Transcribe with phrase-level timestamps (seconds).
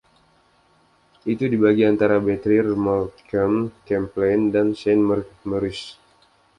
[1.31, 3.55] Itu dibagi antara Berthier-Montcalm,
[3.87, 5.87] Champlain, dan Saint-Maurice.